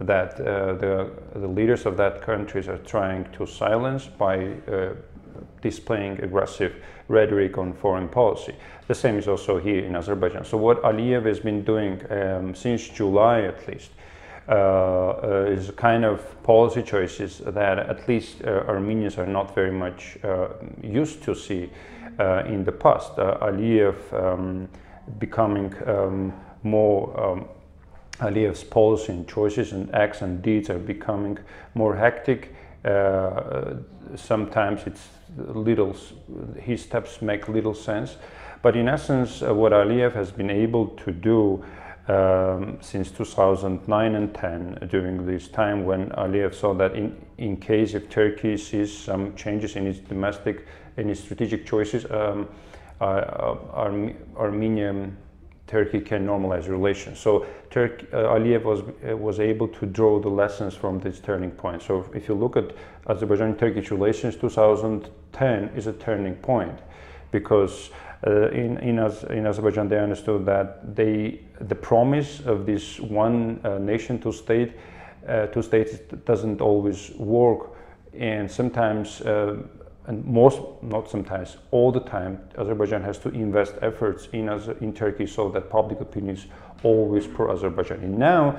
that 0.00 0.40
uh, 0.40 0.72
the, 0.72 1.10
the 1.34 1.46
leaders 1.46 1.84
of 1.84 1.98
that 1.98 2.22
countries 2.22 2.68
are 2.68 2.78
trying 2.78 3.30
to 3.32 3.44
silence 3.44 4.06
by 4.06 4.46
uh, 4.46 4.94
displaying 5.62 6.20
aggressive 6.22 6.74
rhetoric 7.08 7.58
on 7.58 7.72
foreign 7.72 8.08
policy. 8.08 8.54
The 8.88 8.94
same 8.94 9.18
is 9.18 9.28
also 9.28 9.58
here 9.58 9.84
in 9.84 9.96
Azerbaijan. 9.96 10.44
So 10.44 10.56
what 10.56 10.82
Aliyev 10.82 11.26
has 11.26 11.40
been 11.40 11.62
doing 11.64 12.00
um, 12.10 12.54
since 12.54 12.88
July 12.88 13.42
at 13.42 13.66
least 13.68 13.90
uh, 14.48 15.46
is 15.48 15.70
kind 15.76 16.04
of 16.04 16.20
policy 16.42 16.82
choices 16.82 17.38
that 17.44 17.78
at 17.78 18.08
least 18.08 18.42
uh, 18.44 18.64
Armenians 18.68 19.18
are 19.18 19.26
not 19.26 19.54
very 19.54 19.72
much 19.72 20.18
uh, 20.22 20.48
used 20.82 21.22
to 21.24 21.34
see 21.34 21.70
uh, 22.18 22.44
in 22.46 22.64
the 22.64 22.72
past. 22.72 23.18
Uh, 23.18 23.38
Aliyev 23.42 23.96
um, 24.12 24.68
becoming 25.18 25.74
um, 25.86 26.32
more 26.62 27.20
um, 27.20 27.48
Aliyev's 28.20 28.64
policy 28.64 29.12
and 29.12 29.28
choices 29.28 29.72
and 29.72 29.94
acts 29.94 30.22
and 30.22 30.40
deeds 30.42 30.70
are 30.70 30.78
becoming 30.78 31.38
more 31.74 31.94
hectic. 31.94 32.54
Sometimes 34.14 34.86
it's 34.86 35.08
little, 35.36 35.96
his 36.60 36.82
steps 36.82 37.20
make 37.20 37.48
little 37.48 37.74
sense. 37.74 38.16
But 38.62 38.76
in 38.76 38.88
essence, 38.88 39.42
uh, 39.42 39.54
what 39.54 39.72
Aliyev 39.72 40.12
has 40.14 40.30
been 40.30 40.50
able 40.50 40.88
to 40.88 41.12
do 41.12 41.64
um, 42.08 42.78
since 42.80 43.10
2009 43.10 44.14
and 44.14 44.34
10, 44.34 44.88
during 44.90 45.26
this 45.26 45.48
time 45.48 45.84
when 45.84 46.10
Aliyev 46.10 46.54
saw 46.54 46.72
that 46.74 46.94
in, 46.94 47.16
in 47.38 47.56
case 47.56 47.94
if 47.94 48.08
Turkey 48.08 48.56
sees 48.56 48.96
some 48.96 49.34
changes 49.34 49.76
in 49.76 49.86
its 49.86 49.98
domestic, 49.98 50.66
in 50.96 51.10
its 51.10 51.20
strategic 51.20 51.66
choices, 51.66 52.10
um, 52.10 52.48
uh, 53.00 53.56
Armenian 54.36 55.16
Turkey 55.66 56.00
can 56.00 56.26
normalize 56.26 56.68
relations. 56.68 57.18
So 57.18 57.44
Turkey, 57.70 58.06
uh, 58.12 58.34
Aliyev 58.34 58.62
was 58.62 58.80
uh, 58.80 59.16
was 59.16 59.40
able 59.40 59.68
to 59.68 59.86
draw 59.86 60.20
the 60.20 60.28
lessons 60.28 60.74
from 60.74 61.00
this 61.00 61.20
turning 61.20 61.50
point. 61.50 61.82
So 61.82 62.08
if 62.14 62.28
you 62.28 62.34
look 62.34 62.56
at 62.56 62.72
Azerbaijan-Turkish 63.08 63.90
relations, 63.90 64.36
2010 64.36 65.70
is 65.76 65.86
a 65.86 65.92
turning 65.92 66.36
point 66.36 66.78
because 67.32 67.90
uh, 68.26 68.48
in 68.50 68.78
in, 68.78 68.98
in, 69.30 69.46
Azerbaijan 69.46 69.88
they 69.88 69.98
understood 69.98 70.46
that 70.46 70.94
they 70.94 71.40
the 71.60 71.74
promise 71.74 72.40
of 72.46 72.64
this 72.64 73.00
one 73.00 73.60
uh, 73.64 73.78
nation, 73.78 74.20
two 74.20 74.32
state, 74.32 74.72
uh, 75.28 75.46
two 75.46 75.62
states 75.62 75.98
doesn't 76.24 76.60
always 76.60 77.10
work, 77.16 77.70
and 78.14 78.50
sometimes 78.50 79.20
uh, 79.22 79.56
and 80.06 80.24
most, 80.24 80.60
not 80.82 81.10
sometimes, 81.10 81.56
all 81.70 81.90
the 81.90 82.00
time, 82.00 82.40
Azerbaijan 82.56 83.02
has 83.02 83.18
to 83.18 83.28
invest 83.30 83.74
efforts 83.82 84.28
in, 84.32 84.48
in 84.80 84.92
Turkey 84.92 85.26
so 85.26 85.48
that 85.50 85.68
public 85.68 86.00
opinion 86.00 86.36
is 86.36 86.46
always 86.82 87.26
pro-Azerbaijan. 87.26 87.98
And 88.00 88.16
now, 88.16 88.56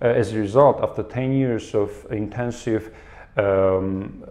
uh, 0.00 0.06
as 0.06 0.32
a 0.32 0.38
result, 0.38 0.80
after 0.82 1.02
10 1.02 1.32
years 1.32 1.74
of 1.74 2.06
intensive 2.10 2.94
um, 3.36 4.24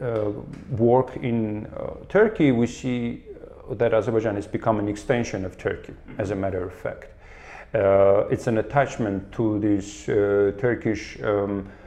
uh, 0.00 0.30
work 0.70 1.16
in 1.16 1.66
uh, 1.66 1.94
Turkey, 2.08 2.52
we 2.52 2.66
see 2.66 3.24
that 3.70 3.92
Azerbaijan 3.92 4.36
has 4.36 4.46
become 4.46 4.78
an 4.78 4.88
extension 4.88 5.44
of 5.44 5.58
Turkey, 5.58 5.94
as 6.18 6.30
a 6.30 6.36
matter 6.36 6.62
of 6.64 6.72
fact. 6.72 7.06
Uh, 7.74 8.26
it's 8.30 8.48
an 8.48 8.58
attachment 8.58 9.30
to 9.32 9.58
this 9.60 10.08
uh, 10.08 10.52
Turkish 10.58 11.20
um, 11.22 11.60
uh, 11.60 11.79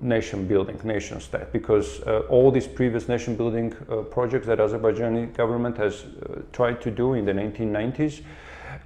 nation 0.00 0.46
building, 0.46 0.78
nation 0.84 1.20
state, 1.20 1.52
because 1.52 2.00
uh, 2.02 2.20
all 2.28 2.50
these 2.50 2.66
previous 2.66 3.08
nation 3.08 3.36
building 3.36 3.74
uh, 3.88 4.02
projects 4.02 4.46
that 4.46 4.58
Azerbaijani 4.58 5.32
government 5.34 5.76
has 5.76 6.04
tried 6.52 6.80
to 6.80 6.90
do 6.90 7.14
in 7.14 7.24
the 7.24 7.32
1990s, 7.32 8.22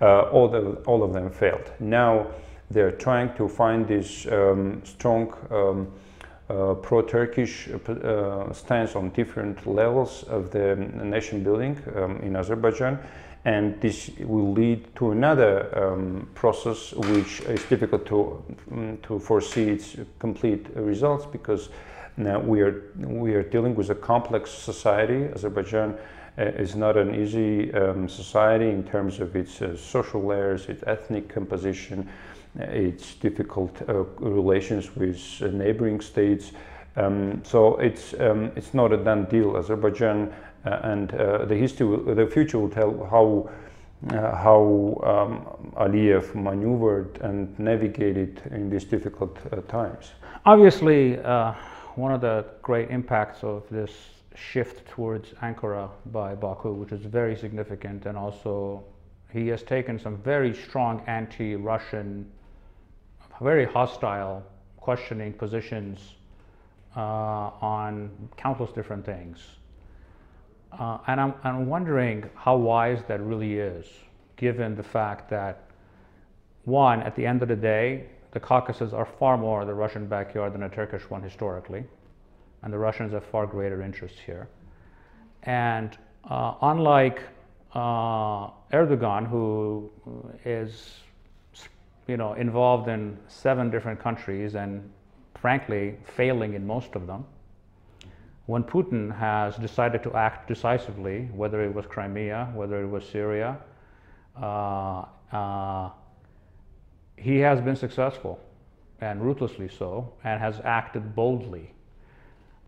all, 0.01 0.49
the, 0.49 0.73
all 0.87 1.03
of 1.03 1.13
them 1.13 1.31
failed. 1.31 1.73
Now 1.81 2.27
they're 2.71 2.93
trying 2.93 3.35
to 3.37 3.49
find 3.49 3.87
this 3.87 4.27
um, 4.27 4.83
strong 4.85 5.35
um, 5.51 5.93
uh, 6.49 6.75
pro-Turkish 6.75 7.69
uh, 7.69 8.53
stance 8.53 8.97
on 8.97 9.11
different 9.11 9.67
levels 9.67 10.25
of 10.25 10.51
the 10.51 10.77
nation 10.77 11.43
building 11.43 11.81
um, 11.97 12.19
in 12.19 12.37
Azerbaijan 12.37 12.99
and 13.45 13.79
this 13.81 14.11
will 14.21 14.53
lead 14.53 14.95
to 14.97 15.11
another 15.11 15.69
um, 15.79 16.29
process 16.35 16.93
which 16.93 17.41
is 17.41 17.63
difficult 17.65 18.07
to, 18.07 18.43
um, 18.73 18.99
to 19.03 19.19
foresee 19.19 19.65
its 19.65 19.97
complete 20.19 20.67
results 20.75 21.27
because 21.27 21.69
now 22.17 22.39
we 22.39 22.63
are, 22.63 22.85
we 22.97 23.35
are 23.35 23.43
dealing 23.43 23.75
with 23.75 23.91
a 23.91 23.95
complex 23.95 24.51
society. 24.51 25.29
Azerbaijan 25.35 25.99
uh, 26.39 26.43
is 26.43 26.75
not 26.75 26.97
an 26.97 27.15
easy 27.15 27.73
um, 27.75 28.09
society 28.09 28.71
in 28.71 28.83
terms 28.85 29.21
of 29.21 29.37
its 29.37 29.61
uh, 29.61 29.77
social 29.77 30.23
layers, 30.23 30.69
its 30.69 30.83
ethnic 30.87 31.29
composition, 31.29 32.09
uh, 32.59 32.65
its 32.65 33.15
difficult 33.17 33.83
uh, 33.89 34.05
relations 34.21 34.97
with 34.97 35.21
uh, 35.43 35.49
neighboring 35.49 36.01
states. 36.01 36.53
Um, 36.97 37.43
so 37.45 37.77
it's, 37.77 38.15
um, 38.21 38.53
it's 38.57 38.73
not 38.73 38.93
a 38.93 38.97
done 38.97 39.25
deal. 39.25 39.57
Azerbaijan 39.57 40.33
and 40.65 41.15
uh, 41.15 41.45
the 41.45 41.55
history, 41.55 42.15
the 42.15 42.27
future 42.27 42.59
will 42.59 42.71
tell 42.71 43.07
how 43.11 43.51
uh, 44.11 44.37
how 44.37 45.01
um, 45.05 45.73
Aliyev 45.77 46.35
maneuvered 46.35 47.19
and 47.23 47.59
navigated 47.59 48.43
in 48.51 48.69
these 48.69 48.85
difficult 48.85 49.39
times. 49.69 50.13
Obviously, 50.45 51.17
one 51.95 52.13
of 52.13 52.21
the 52.21 52.45
great 52.61 52.91
impacts 52.91 53.43
of 53.43 53.63
this 53.71 53.91
shift 54.35 54.87
towards 54.89 55.31
Ankara 55.43 55.89
by 56.07 56.35
Baku, 56.35 56.73
which 56.73 56.93
is 56.93 57.05
very 57.05 57.37
significant, 57.37 58.07
and 58.07 58.19
also 58.19 58.85
he 59.33 59.49
has 59.49 59.63
taken 59.63 59.99
some 59.99 60.17
very 60.19 60.55
strong 60.55 61.03
anti-Russian, 61.07 62.31
very 63.41 63.65
hostile, 63.65 64.43
questioning 64.77 65.33
positions 65.33 66.15
uh, 66.97 67.01
on 67.01 68.11
countless 68.37 68.71
different 68.73 69.05
things. 69.05 69.39
Uh, 70.79 70.99
and 71.07 71.21
I'm, 71.21 71.35
I'm 71.45 71.67
wondering 71.67 72.29
how 72.35 72.57
wise 72.57 73.03
that 73.09 73.21
really 73.21 73.59
is, 73.59 73.87
given 74.37 74.75
the 74.75 74.83
fact 74.83 75.31
that, 75.31 75.63
one, 76.65 77.03
at 77.03 77.15
the 77.15 77.27
end 77.27 77.43
of 77.43 77.49
the 77.49 77.57
day, 77.57 78.07
the 78.33 78.41
Caucasus 78.41 78.93
are 78.93 79.07
far 79.07 79.37
more 79.37 79.65
the 79.65 79.75
Russian 79.75 80.07
backyard 80.07 80.55
than 80.55 80.65
a 80.65 80.69
Turkish 80.69 81.09
one 81.09 81.23
historically, 81.23 81.85
and 82.63 82.73
the 82.73 82.79
Russians 82.79 83.13
have 83.13 83.25
far 83.25 83.47
greater 83.47 83.83
interests 83.83 84.19
here. 84.19 84.49
And 85.45 85.97
uh, 86.29 86.55
unlike 86.63 87.23
uh, 87.75 88.49
Erdogan, 88.73 89.29
who 89.29 89.91
is 90.45 90.95
you 92.07 92.17
know, 92.17 92.35
involved 92.35 92.89
in 92.89 93.17
seven 93.29 93.71
different 93.71 94.01
countries 94.01 94.55
and 94.55 94.91
frankly 95.35 95.97
failing 96.05 96.55
in 96.55 96.67
most 96.67 96.95
of 96.97 97.07
them, 97.07 97.25
when 98.47 98.63
Putin 98.63 99.17
has 99.17 99.57
decided 99.57 100.03
to 100.03 100.15
act 100.15 100.49
decisively, 100.49 101.31
whether 101.33 101.63
it 101.63 101.75
was 101.75 101.87
Crimea, 101.87 102.51
whether 102.55 102.83
it 102.83 102.87
was 102.87 103.05
Syria, 103.09 103.59
uh, 104.41 105.05
uh, 105.33 105.91
he 107.17 107.39
has 107.39 107.61
been 107.61 107.77
successful 107.77 108.39
and 109.01 109.23
ruthlessly 109.23 109.69
so, 109.69 110.13
and 110.25 110.41
has 110.41 110.61
acted 110.65 111.15
boldly. 111.15 111.73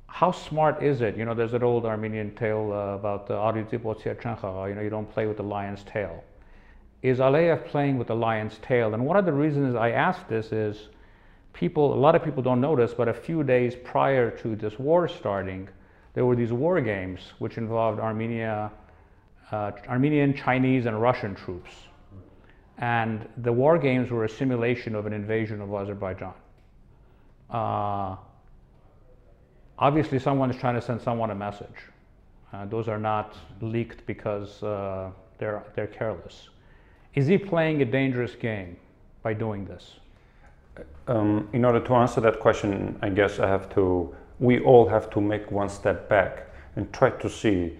How 0.07 0.31
smart 0.31 0.83
is 0.83 1.01
it? 1.03 1.17
You 1.17 1.25
know, 1.25 1.35
there's 1.35 1.53
an 1.53 1.63
old 1.63 1.85
Armenian 1.85 2.35
tale 2.35 2.73
uh, 2.73 2.95
about 2.95 3.27
the 3.27 3.35
you 4.69 4.75
know, 4.75 4.81
you 4.81 4.91
don't 4.91 5.11
play 5.11 5.27
with 5.27 5.37
the 5.37 5.43
lion's 5.43 5.83
tail. 5.85 6.25
Is 7.03 7.19
Aliyev 7.19 7.67
playing 7.67 7.99
with 7.99 8.07
the 8.07 8.17
lion's 8.17 8.59
tail? 8.59 8.95
And 8.95 9.05
one 9.05 9.17
of 9.17 9.27
the 9.27 9.33
reasons 9.33 9.75
I 9.75 9.91
ask 9.91 10.27
this 10.29 10.53
is 10.53 10.89
people, 11.57 11.95
a 11.95 12.01
lot 12.07 12.15
of 12.15 12.23
people 12.23 12.43
don't 12.43 12.61
notice, 12.61 12.93
but 12.93 13.09
a 13.09 13.15
few 13.15 13.43
days 13.43 13.75
prior 13.83 14.31
to 14.31 14.55
this 14.55 14.79
war 14.79 15.09
starting, 15.09 15.69
there 16.13 16.27
were 16.27 16.37
these 16.37 16.53
war 16.53 16.81
games 16.83 17.33
which 17.39 17.57
involved 17.57 17.99
Armenia, 17.99 18.71
uh, 19.51 19.73
Armenian, 19.89 20.35
Chinese, 20.35 20.85
and 20.85 21.01
Russian 21.01 21.35
troops. 21.35 21.71
And 22.79 23.27
the 23.39 23.53
war 23.53 23.79
games 23.79 24.11
were 24.11 24.25
a 24.25 24.29
simulation 24.29 24.95
of 24.95 25.07
an 25.07 25.15
invasion 25.15 25.63
of 25.63 25.73
Azerbaijan. 25.73 26.35
Uh, 27.51 28.17
obviously, 29.79 30.19
someone 30.19 30.51
is 30.51 30.57
trying 30.57 30.75
to 30.75 30.83
send 30.83 31.01
someone 31.01 31.31
a 31.31 31.35
message. 31.35 31.81
Uh, 32.53 32.67
those 32.67 32.87
are 32.87 32.99
not 32.99 33.35
leaked 33.63 34.05
because 34.07 34.63
uh, 34.63 35.11
they're, 35.39 35.65
they're 35.75 35.87
careless. 35.87 36.51
Is 37.15 37.27
he 37.27 37.39
playing 37.39 37.81
a 37.81 37.87
dangerous 37.87 38.35
game 38.35 38.77
by 39.23 39.33
doing 39.33 39.65
this? 39.65 40.01
Um, 41.09 41.49
in 41.53 41.65
order 41.65 41.81
to 41.81 41.95
answer 41.95 42.21
that 42.21 42.41
question, 42.41 42.99
I 43.03 43.11
guess 43.11 43.39
I 43.39 43.49
have 43.49 43.69
to, 43.75 44.15
we 44.39 44.61
all 44.61 44.89
have 44.89 45.09
to 45.11 45.21
make 45.21 45.51
one 45.51 45.69
step 45.69 46.09
back 46.09 46.49
and 46.75 46.93
try 46.93 47.11
to 47.11 47.31
see 47.31 47.79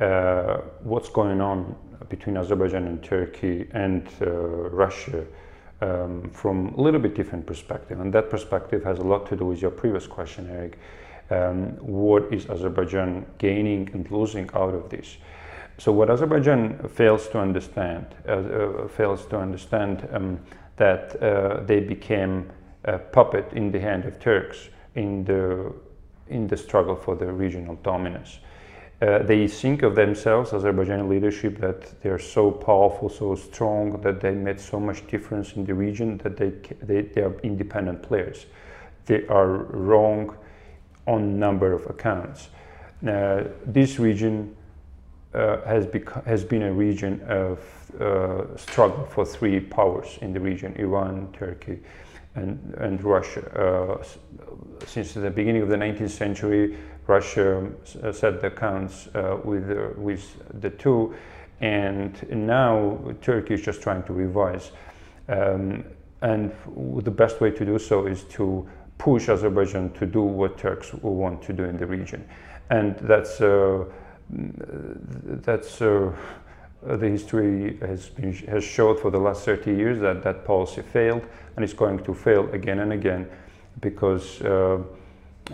uh, 0.00 0.58
what's 0.82 1.08
going 1.08 1.40
on 1.40 1.74
between 2.08 2.36
Azerbaijan 2.36 2.86
and 2.86 3.02
Turkey 3.02 3.68
and 3.72 4.08
uh, 4.20 4.30
Russia 4.70 5.24
um, 5.80 6.30
from 6.32 6.68
a 6.74 6.80
little 6.80 7.00
bit 7.00 7.14
different 7.14 7.46
perspective. 7.46 8.00
And 8.00 8.12
that 8.12 8.30
perspective 8.30 8.84
has 8.84 8.98
a 8.98 9.04
lot 9.04 9.26
to 9.26 9.36
do 9.36 9.46
with 9.46 9.60
your 9.60 9.70
previous 9.70 10.06
question, 10.06 10.48
Eric. 10.50 10.78
Um, 11.30 11.76
what 11.80 12.32
is 12.32 12.48
Azerbaijan 12.48 13.26
gaining 13.38 13.90
and 13.92 14.10
losing 14.10 14.48
out 14.54 14.74
of 14.74 14.88
this? 14.88 15.18
So 15.76 15.92
what 15.92 16.10
Azerbaijan 16.10 16.88
fails 16.88 17.28
to 17.28 17.38
understand, 17.38 18.06
uh, 18.26 18.32
uh 18.32 18.88
fails 18.88 19.26
to 19.26 19.38
understand 19.38 20.08
um, 20.12 20.40
that 20.78 21.22
uh, 21.22 21.62
they 21.64 21.80
became 21.80 22.50
a 22.84 22.98
puppet 22.98 23.52
in 23.52 23.70
the 23.70 23.78
hand 23.78 24.04
of 24.04 24.18
Turks 24.18 24.70
in 24.94 25.24
the, 25.24 25.72
in 26.28 26.46
the 26.46 26.56
struggle 26.56 26.96
for 26.96 27.14
the 27.14 27.30
regional 27.30 27.76
dominance. 27.82 28.38
Uh, 29.00 29.22
they 29.22 29.46
think 29.46 29.82
of 29.82 29.94
themselves, 29.94 30.50
Azerbaijani 30.50 31.08
leadership, 31.08 31.58
that 31.58 32.00
they're 32.02 32.18
so 32.18 32.50
powerful, 32.50 33.08
so 33.08 33.36
strong, 33.36 34.00
that 34.00 34.20
they 34.20 34.32
made 34.32 34.58
so 34.58 34.80
much 34.80 35.06
difference 35.06 35.52
in 35.52 35.64
the 35.64 35.74
region 35.74 36.18
that 36.18 36.36
they, 36.36 36.50
they, 36.82 37.02
they 37.02 37.20
are 37.20 37.38
independent 37.42 38.02
players. 38.02 38.46
They 39.06 39.24
are 39.28 39.64
wrong 39.70 40.36
on 41.06 41.38
number 41.38 41.72
of 41.72 41.86
accounts. 41.86 42.48
Uh, 43.06 43.44
this 43.64 44.00
region 44.00 44.56
uh, 45.32 45.60
has, 45.60 45.86
has 46.26 46.42
been 46.42 46.62
a 46.62 46.72
region 46.72 47.20
of 47.28 47.60
uh, 48.00 48.56
struggle 48.56 49.06
for 49.06 49.24
three 49.24 49.60
powers 49.60 50.18
in 50.20 50.32
the 50.32 50.40
region, 50.40 50.74
Iran, 50.76 51.28
Turkey, 51.32 51.80
and, 52.34 52.74
and 52.78 53.02
Russia. 53.02 53.42
Uh, 53.58 54.04
since 54.86 55.14
the 55.14 55.30
beginning 55.30 55.62
of 55.62 55.68
the 55.68 55.76
19th 55.76 56.10
century, 56.10 56.76
Russia 57.06 57.70
uh, 58.02 58.12
set 58.12 58.40
the 58.40 58.48
accounts 58.48 59.08
uh, 59.14 59.38
with, 59.42 59.70
uh, 59.70 59.88
with 59.96 60.60
the 60.60 60.70
two, 60.70 61.14
and 61.60 62.14
now 62.30 62.98
Turkey 63.20 63.54
is 63.54 63.62
just 63.62 63.82
trying 63.82 64.02
to 64.04 64.12
revise. 64.12 64.70
Um, 65.28 65.84
and 66.22 66.52
the 67.02 67.10
best 67.10 67.40
way 67.40 67.50
to 67.50 67.64
do 67.64 67.78
so 67.78 68.06
is 68.06 68.24
to 68.24 68.68
push 68.98 69.28
Azerbaijan 69.28 69.90
to 69.90 70.06
do 70.06 70.22
what 70.22 70.58
Turks 70.58 70.92
want 70.94 71.42
to 71.42 71.52
do 71.52 71.64
in 71.64 71.76
the 71.76 71.86
region. 71.86 72.28
And 72.70 72.96
that's, 72.98 73.38
that's 74.28 75.80
the 76.82 77.08
history 77.08 77.76
has 77.80 78.08
been 78.08 78.32
has 78.32 78.64
showed 78.64 79.00
for 79.00 79.10
the 79.10 79.18
last 79.18 79.44
30 79.44 79.74
years 79.74 80.00
that 80.00 80.22
that 80.22 80.44
policy 80.44 80.82
failed 80.82 81.22
and 81.56 81.64
it's 81.64 81.74
going 81.74 81.98
to 82.04 82.14
fail 82.14 82.48
again 82.52 82.78
and 82.80 82.92
again 82.92 83.28
because 83.80 84.40
uh, 84.42 84.78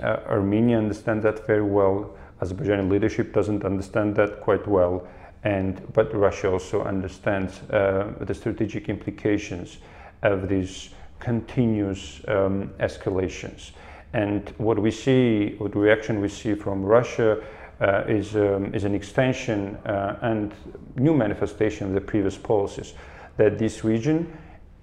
uh, 0.02 0.20
Armenia 0.28 0.78
understands 0.78 1.22
that 1.22 1.46
very 1.46 1.62
well. 1.62 2.14
Azerbaijani 2.40 2.90
leadership 2.90 3.32
doesn't 3.32 3.64
understand 3.64 4.16
that 4.16 4.40
quite 4.40 4.66
well, 4.66 5.06
and 5.44 5.80
but 5.92 6.12
Russia 6.14 6.50
also 6.50 6.82
understands 6.82 7.60
uh, 7.70 8.12
the 8.20 8.34
strategic 8.34 8.88
implications 8.88 9.78
of 10.22 10.48
these 10.48 10.90
continuous 11.20 12.20
um, 12.28 12.70
escalations. 12.80 13.70
And 14.12 14.52
what 14.58 14.78
we 14.78 14.90
see, 14.90 15.54
what 15.58 15.74
reaction 15.74 16.20
we 16.20 16.28
see 16.28 16.54
from 16.54 16.84
Russia 16.84 17.42
uh, 17.80 18.04
is, 18.06 18.36
um, 18.36 18.74
is 18.74 18.84
an 18.84 18.94
extension 18.94 19.76
uh, 19.86 20.18
and 20.22 20.54
new 20.96 21.14
manifestation 21.14 21.88
of 21.88 21.92
the 21.94 22.00
previous 22.00 22.36
policies 22.36 22.94
that 23.36 23.58
this 23.58 23.84
region 23.84 24.36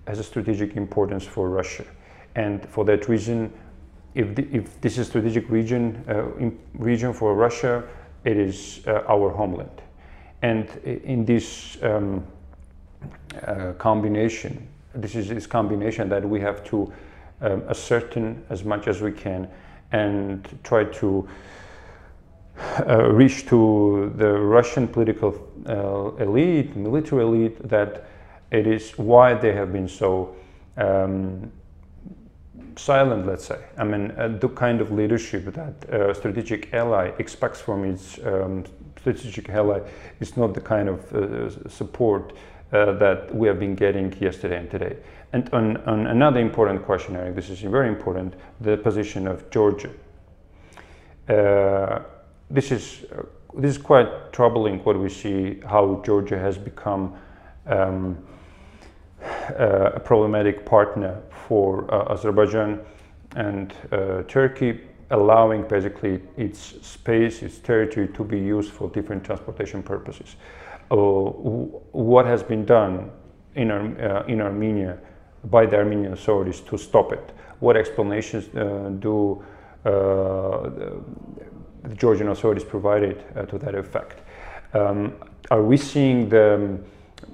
has 0.07 0.19
a 0.19 0.23
strategic 0.23 0.75
importance 0.75 1.25
for 1.25 1.49
Russia. 1.49 1.85
And 2.35 2.67
for 2.69 2.83
that 2.85 3.07
reason, 3.07 3.53
if, 4.13 4.35
the, 4.35 4.47
if 4.51 4.81
this 4.81 4.93
is 4.93 4.99
a 4.99 5.05
strategic 5.05 5.49
region, 5.49 6.03
uh, 6.09 6.51
region 6.73 7.13
for 7.13 7.33
Russia, 7.33 7.83
it 8.25 8.37
is 8.37 8.81
uh, 8.87 9.03
our 9.07 9.29
homeland. 9.29 9.81
And 10.41 10.67
in 10.83 11.25
this 11.25 11.77
um, 11.83 12.25
uh, 13.45 13.73
combination, 13.77 14.67
this 14.93 15.15
is 15.15 15.29
this 15.29 15.47
combination 15.47 16.09
that 16.09 16.27
we 16.27 16.41
have 16.41 16.63
to 16.65 16.91
um, 17.41 17.63
ascertain 17.69 18.43
as 18.49 18.63
much 18.63 18.87
as 18.87 19.01
we 19.01 19.11
can 19.11 19.47
and 19.91 20.47
try 20.63 20.83
to 20.83 21.27
reach 23.11 23.45
to 23.47 24.11
the 24.15 24.33
Russian 24.33 24.87
political 24.87 25.47
uh, 25.67 26.23
elite, 26.23 26.75
military 26.75 27.23
elite, 27.23 27.69
that 27.69 28.05
it 28.51 28.67
is 28.67 28.97
why 28.97 29.33
they 29.33 29.53
have 29.53 29.71
been 29.71 29.87
so 29.87 30.35
um, 30.77 31.51
silent, 32.75 33.25
let's 33.25 33.45
say. 33.45 33.59
I 33.77 33.83
mean, 33.83 34.11
uh, 34.11 34.27
the 34.39 34.49
kind 34.49 34.81
of 34.81 34.91
leadership 34.91 35.53
that 35.53 35.89
a 35.89 36.13
strategic 36.13 36.73
ally 36.73 37.11
expects 37.17 37.61
from 37.61 37.83
its 37.85 38.19
um, 38.25 38.63
strategic 38.97 39.49
ally 39.49 39.81
is 40.19 40.37
not 40.37 40.53
the 40.53 40.61
kind 40.61 40.89
of 40.89 41.13
uh, 41.13 41.69
support 41.69 42.33
uh, 42.71 42.93
that 42.93 43.33
we 43.33 43.47
have 43.47 43.59
been 43.59 43.75
getting 43.75 44.13
yesterday 44.19 44.57
and 44.57 44.69
today. 44.69 44.97
And 45.33 45.49
on, 45.53 45.77
on 45.77 46.07
another 46.07 46.39
important 46.39 46.85
question, 46.85 47.15
Eric, 47.15 47.35
this 47.35 47.49
is 47.49 47.61
very 47.61 47.87
important, 47.87 48.33
the 48.59 48.77
position 48.77 49.27
of 49.27 49.49
Georgia. 49.49 49.89
Uh, 52.51 52.53
this 52.53 52.71
is 52.71 53.05
uh, 53.11 53.23
this 53.59 53.71
is 53.71 53.77
quite 53.77 54.31
troubling. 54.31 54.79
What 54.83 54.99
we 54.99 55.09
see, 55.09 55.59
how 55.65 56.01
Georgia 56.05 56.37
has 56.37 56.57
become 56.57 57.13
um, 57.67 58.17
uh, 59.59 59.91
a 59.95 59.99
problematic 59.99 60.65
partner 60.65 61.21
for 61.47 61.93
uh, 61.93 62.13
Azerbaijan 62.13 62.79
and 63.35 63.73
uh, 63.91 64.23
Turkey, 64.27 64.79
allowing 65.09 65.67
basically 65.67 66.21
its 66.37 66.59
space, 66.81 67.43
its 67.43 67.59
territory 67.59 68.07
to 68.07 68.23
be 68.23 68.39
used 68.39 68.71
for 68.71 68.89
different 68.89 69.23
transportation 69.23 69.83
purposes. 69.83 70.35
what 70.89 72.25
has 72.25 72.43
been 72.43 72.65
done 72.65 73.09
in, 73.55 73.71
Ar 73.71 74.27
in 74.27 74.41
Armenia 74.41 74.97
by 75.43 75.65
the 75.65 75.77
Armenian 75.77 76.13
authorities 76.13 76.61
to 76.61 76.77
stop 76.77 77.13
it? 77.13 77.33
What 77.59 77.77
explanations 77.77 78.47
do 78.99 79.43
the 81.91 81.97
Georgian 81.97 82.29
authorities 82.29 82.63
provided 82.63 83.23
uh, 83.35 83.45
to 83.45 83.57
that 83.59 83.75
effect. 83.75 84.21
Um, 84.73 85.13
are 85.51 85.61
we 85.61 85.75
seeing 85.75 86.29
the 86.29 86.79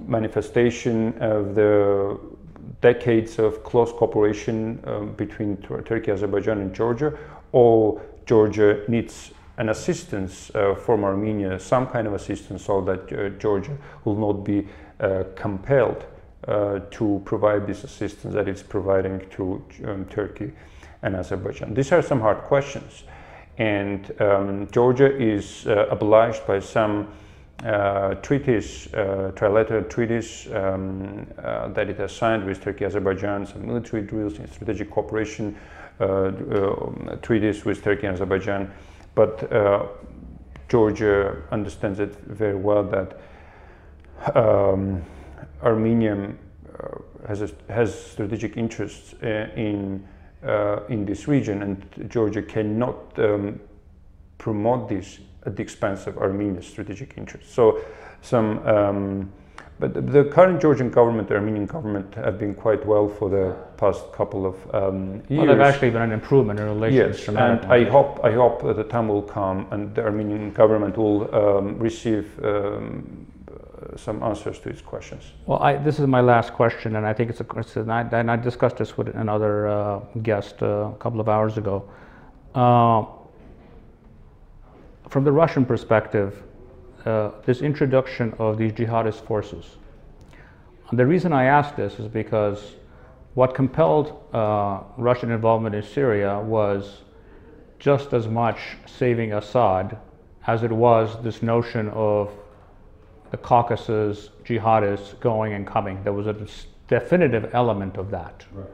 manifestation 0.07 1.13
of 1.21 1.53
the 1.53 2.19
decades 2.81 3.37
of 3.39 3.63
close 3.63 3.91
cooperation 3.91 4.79
um, 4.85 5.13
between 5.13 5.57
Turkey, 5.57 6.11
Azerbaijan, 6.11 6.59
and 6.59 6.73
Georgia, 6.73 7.15
or 7.51 8.01
Georgia 8.25 8.83
needs 8.87 9.31
an 9.57 9.69
assistance 9.69 10.51
uh, 10.55 10.75
from 10.75 11.03
Armenia, 11.03 11.59
some 11.59 11.87
kind 11.87 12.07
of 12.07 12.13
assistance, 12.13 12.65
so 12.65 12.81
that 12.81 13.11
uh, 13.13 13.29
Georgia 13.39 13.77
will 14.05 14.15
not 14.15 14.43
be 14.43 14.67
uh, 14.99 15.23
compelled 15.35 16.05
uh, 16.47 16.79
to 16.91 17.21
provide 17.25 17.67
this 17.67 17.83
assistance 17.83 18.33
that 18.33 18.47
it's 18.47 18.63
providing 18.63 19.19
to 19.29 19.63
um, 19.85 20.05
Turkey 20.05 20.51
and 21.03 21.15
Azerbaijan. 21.15 21.73
These 21.73 21.91
are 21.91 22.01
some 22.01 22.21
hard 22.21 22.39
questions, 22.39 23.03
and 23.57 24.21
um, 24.21 24.67
Georgia 24.71 25.15
is 25.15 25.65
uh, 25.67 25.87
obliged 25.89 26.45
by 26.45 26.59
some 26.59 27.07
uh, 27.63 28.13
treaties, 28.15 28.87
uh, 28.93 29.31
trilateral 29.33 29.89
treaties 29.89 30.47
um, 30.53 31.25
uh, 31.39 31.67
that 31.69 31.89
it 31.89 31.97
has 31.97 32.11
signed 32.11 32.45
with 32.45 32.61
Turkey, 32.61 32.85
Azerbaijan, 32.85 33.47
some 33.47 33.65
military 33.65 34.03
drills 34.03 34.37
and 34.37 34.47
strategic 34.51 34.91
cooperation 34.91 35.57
uh, 35.99 36.03
uh, 36.03 37.15
treaties 37.23 37.65
with 37.65 37.83
Turkey 37.83 38.05
and 38.05 38.13
Azerbaijan. 38.13 38.71
But 39.15 39.49
Georgia 40.69 41.41
understands 41.51 41.99
it 41.99 42.15
very 42.27 42.55
well 42.55 42.83
that 42.83 43.19
um, 44.35 45.01
Armenia 45.63 46.33
has, 47.27 47.51
has 47.67 47.99
strategic 48.11 48.57
interests 48.57 49.15
in 49.23 50.07
in 50.89 51.05
this 51.05 51.27
region, 51.27 51.63
and 51.63 52.09
Georgia 52.09 52.41
cannot 52.41 52.97
um, 53.19 53.59
promote 54.37 54.89
this 54.89 55.19
at 55.45 55.55
the 55.55 55.63
expense 55.63 56.07
of 56.07 56.17
Armenia's 56.17 56.67
strategic 56.67 57.17
interests. 57.17 57.53
So 57.53 57.81
some, 58.21 58.65
um, 58.67 59.31
but 59.79 59.93
the, 60.11 60.25
current 60.25 60.59
Georgian 60.59 60.89
government, 60.89 61.27
the 61.27 61.35
Armenian 61.35 61.65
government, 61.65 62.15
have 62.15 62.37
been 62.39 62.55
quite 62.55 62.85
well 62.85 63.07
for 63.07 63.29
the 63.29 63.55
past 63.77 64.11
couple 64.11 64.45
of 64.45 64.55
um, 64.75 65.21
years. 65.29 65.45
Well, 65.45 65.55
there's 65.55 65.73
actually 65.73 65.91
been 65.91 66.01
an 66.01 66.11
improvement 66.11 66.59
in 66.59 66.65
relations. 66.65 67.19
Yes, 67.19 67.27
and 67.27 67.37
I 67.71 67.83
hope 67.89 68.19
I 68.23 68.31
hope 68.31 68.61
the 68.63 68.83
time 68.83 69.07
will 69.07 69.21
come 69.21 69.67
and 69.71 69.93
the 69.93 70.03
Armenian 70.03 70.51
government 70.51 70.97
will 70.97 71.33
um, 71.33 71.77
receive 71.77 72.27
um, 72.43 73.27
some 73.95 74.21
answers 74.21 74.59
to 74.59 74.69
its 74.69 74.81
questions. 74.81 75.23
Well, 75.45 75.59
I, 75.59 75.77
this 75.77 75.99
is 75.99 76.07
my 76.07 76.21
last 76.21 76.53
question, 76.53 76.95
and 76.95 77.05
I 77.05 77.13
think 77.13 77.29
it's 77.29 77.41
a, 77.41 77.81
a 77.81 78.17
and 78.17 78.31
I 78.31 78.35
discussed 78.35 78.77
this 78.77 78.97
with 78.97 79.07
another 79.15 79.67
uh, 79.67 79.99
guest 80.21 80.61
uh, 80.61 80.91
a 80.93 80.95
couple 80.99 81.19
of 81.19 81.29
hours 81.29 81.57
ago. 81.57 81.89
Uh, 82.53 83.05
from 85.09 85.23
the 85.23 85.31
Russian 85.31 85.65
perspective, 85.65 86.43
uh, 87.05 87.31
this 87.45 87.61
introduction 87.61 88.33
of 88.39 88.57
these 88.57 88.73
jihadist 88.73 89.25
forces. 89.25 89.77
And 90.89 90.99
the 90.99 91.05
reason 91.05 91.31
I 91.31 91.45
ask 91.45 91.75
this 91.75 91.99
is 91.99 92.07
because 92.07 92.73
what 93.33 93.53
compelled 93.53 94.23
uh, 94.33 94.81
Russian 94.97 95.31
involvement 95.31 95.75
in 95.75 95.83
Syria 95.83 96.39
was 96.39 97.01
just 97.79 98.13
as 98.13 98.27
much 98.27 98.57
saving 98.85 99.33
Assad 99.33 99.97
as 100.47 100.63
it 100.63 100.71
was 100.71 101.21
this 101.23 101.43
notion 101.43 101.89
of 101.89 102.31
the 103.31 103.37
Caucasus 103.37 104.29
jihadists 104.43 105.19
going 105.19 105.53
and 105.53 105.65
coming. 105.65 106.03
There 106.03 106.13
was 106.13 106.27
a 106.27 106.35
definitive 106.87 107.53
element 107.53 107.97
of 107.97 108.09
that. 108.11 108.45
Right. 108.51 108.67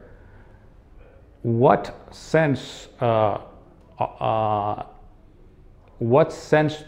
What 1.41 2.07
sense 2.11 2.87
uh, 3.01 3.39
uh, 3.99 4.83
what 5.99 6.33
sense 6.33 6.83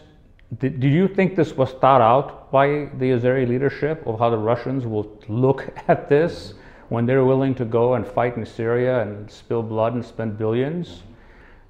did, 0.58 0.80
did 0.80 0.92
you 0.92 1.08
think 1.08 1.36
this 1.36 1.56
was 1.56 1.72
thought 1.72 2.00
out 2.00 2.50
by 2.52 2.66
the 2.98 3.10
Azeri 3.12 3.48
leadership 3.48 4.06
of 4.06 4.18
how 4.18 4.30
the 4.30 4.38
Russians 4.38 4.86
will 4.86 5.18
look 5.28 5.68
at 5.88 6.08
this 6.08 6.54
when 6.88 7.06
they're 7.06 7.24
willing 7.24 7.54
to 7.56 7.64
go 7.64 7.94
and 7.94 8.06
fight 8.06 8.36
in 8.36 8.44
Syria 8.44 9.02
and 9.02 9.30
spill 9.30 9.62
blood 9.62 9.94
and 9.94 10.04
spend 10.04 10.38
billions? 10.38 11.02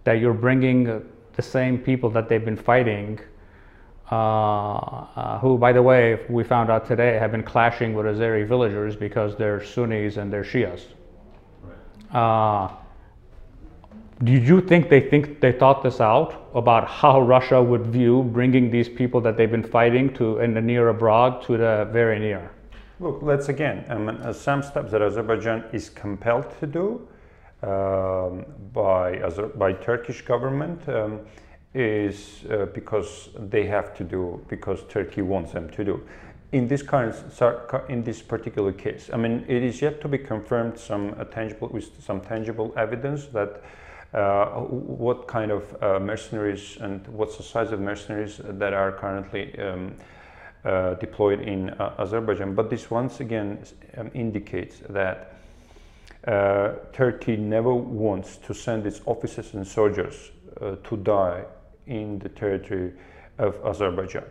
That 0.05 0.21
you're 0.21 0.35
bringing 0.35 0.89
uh, 0.89 1.01
the 1.35 1.43
same 1.43 1.79
people 1.79 2.11
that 2.11 2.29
they've 2.29 2.45
been 2.45 2.57
fighting, 2.57 3.19
uh, 4.11 4.15
uh, 4.17 5.39
who, 5.41 5.59
by 5.59 5.73
the 5.73 5.83
way, 5.83 6.25
we 6.29 6.45
found 6.45 6.71
out 6.71 6.87
today 6.87 7.19
have 7.19 7.33
been 7.33 7.43
clashing 7.43 7.93
with 7.93 8.07
Azeri 8.07 8.47
villagers 8.47 8.95
because 8.95 9.37
they're 9.37 9.65
Sunnis 9.65 10.17
and 10.17 10.33
they're 10.33 10.45
Shias. 10.45 10.85
Right. 11.63 12.17
Uh, 12.17 12.71
did 14.23 14.47
you 14.47 14.61
think 14.61 14.89
they 14.89 15.01
think 15.01 15.41
they 15.41 15.53
thought 15.53 15.83
this 15.83 16.01
out 16.01 16.49
about 16.55 16.89
how 16.89 17.21
Russia 17.21 17.63
would 17.63 17.87
view 17.87 18.23
bringing 18.23 18.71
these 18.71 18.89
people 18.89 19.21
that 19.21 19.37
they've 19.37 19.51
been 19.51 19.63
fighting 19.63 20.15
to 20.15 20.39
in 20.39 20.55
the 20.55 20.61
near 20.61 20.89
abroad 20.89 21.43
to 21.43 21.57
the 21.57 21.89
very 21.93 22.19
near? 22.19 22.51
Look, 22.99 23.19
let's 23.23 23.49
again, 23.49 23.85
um, 23.89 24.09
uh, 24.09 24.33
some 24.33 24.63
steps 24.63 24.93
that 24.93 25.03
Azerbaijan 25.03 25.65
is 25.73 25.91
compelled 25.91 26.47
to 26.61 26.67
do 26.67 27.07
um, 27.63 28.47
by 28.73 29.19
by 29.57 29.73
Turkish 29.73 30.23
government 30.23 30.89
um, 30.89 31.21
is 31.77 32.45
uh, 32.51 32.65
because 32.73 33.29
they 33.39 33.67
have 33.67 33.95
to 33.95 34.03
do 34.03 34.43
because 34.49 34.83
Turkey 34.89 35.21
wants 35.21 35.53
them 35.53 35.69
to 35.71 35.85
do. 35.85 36.01
In 36.53 36.69
this 36.69 36.83
current, 36.83 37.15
in 37.91 38.03
this 38.03 38.23
particular 38.23 38.73
case, 38.73 39.11
I 39.13 39.19
mean, 39.19 39.45
it 39.47 39.63
is 39.63 39.83
yet 39.83 40.01
to 40.01 40.09
be 40.09 40.17
confirmed 40.17 40.79
some 40.79 41.15
uh, 41.19 41.25
tangible 41.25 41.69
with 41.69 42.03
some 42.03 42.23
tangible 42.23 42.73
evidence 42.79 43.27
that 43.27 43.63
uh, 44.15 44.47
what 44.61 45.29
kind 45.29 45.51
of 45.51 45.83
uh, 45.83 46.01
mercenaries 46.01 46.79
and 46.81 47.07
what's 47.09 47.37
the 47.37 47.43
size 47.43 47.73
of 47.73 47.81
mercenaries 47.81 48.41
that 48.43 48.73
are 48.73 48.93
currently 48.93 49.59
um, 49.59 49.95
uh, 50.65 50.95
deployed 50.95 51.43
in 51.43 51.71
uh, 51.71 51.95
Azerbaijan. 51.99 52.55
But 52.55 52.71
this 52.71 52.91
once 52.91 53.21
again 53.21 53.63
um, 53.99 54.11
indicates 54.15 54.81
that 54.89 55.35
Turkey 56.93 57.37
never 57.37 57.73
wants 57.73 58.39
to 58.39 58.55
send 58.55 58.87
its 58.87 59.01
officers 59.05 59.55
and 59.55 59.67
soldiers 59.67 60.33
to 60.59 60.97
die 60.97 61.45
in 61.87 62.19
the 62.19 62.29
territory 62.29 62.93
of 63.39 63.59
Azerbaijan. 63.65 64.25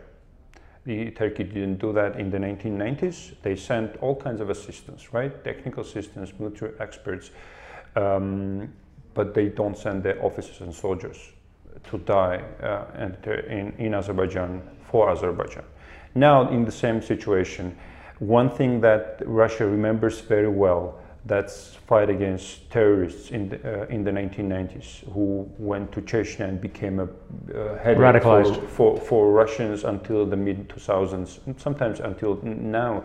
The 0.84 1.10
Turkey 1.10 1.44
didn't 1.44 1.78
do 1.78 1.92
that 1.94 2.18
in 2.18 2.30
the 2.30 2.38
1990s. 2.38 3.34
They 3.42 3.56
sent 3.56 3.96
all 3.96 4.14
kinds 4.14 4.40
of 4.40 4.50
assistance, 4.50 5.12
right? 5.12 5.42
Technical 5.42 5.82
assistance, 5.82 6.32
military 6.38 6.74
experts, 6.78 7.30
um, 7.96 8.72
but 9.14 9.34
they 9.34 9.48
don't 9.48 9.76
send 9.76 10.04
their 10.04 10.24
officers 10.24 10.60
and 10.60 10.72
soldiers 10.72 11.32
to 11.90 11.98
die 11.98 12.42
uh, 12.62 13.08
in, 13.48 13.72
in 13.78 13.94
Azerbaijan 13.94 14.62
for 14.84 15.10
Azerbaijan. 15.10 15.64
Now, 16.14 16.48
in 16.50 16.64
the 16.64 16.72
same 16.72 17.02
situation, 17.02 17.76
one 18.18 18.48
thing 18.48 18.80
that 18.80 19.20
Russia 19.26 19.66
remembers 19.66 20.20
very 20.20 20.48
well 20.48 20.98
that's 21.26 21.74
fight 21.86 22.08
against 22.08 22.70
terrorists 22.70 23.30
in 23.30 23.48
the, 23.48 23.82
uh, 23.82 23.86
in 23.86 24.04
the 24.04 24.10
1990s 24.10 25.12
who 25.12 25.50
went 25.58 25.90
to 25.92 26.00
Chechnya 26.00 26.48
and 26.48 26.60
became 26.60 27.00
a 27.00 27.04
uh, 27.04 27.78
headache 27.78 28.22
for, 28.22 28.54
for, 28.68 29.00
for, 29.00 29.32
Russians 29.32 29.84
until 29.84 30.24
the 30.24 30.36
mid 30.36 30.68
2000s, 30.68 31.60
sometimes 31.60 32.00
until 32.00 32.36
now. 32.42 33.04